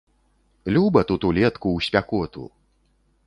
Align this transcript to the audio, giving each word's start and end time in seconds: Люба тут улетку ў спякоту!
Люба 0.77 1.03
тут 1.11 1.27
улетку 1.29 1.67
ў 1.79 1.89
спякоту! 1.89 2.49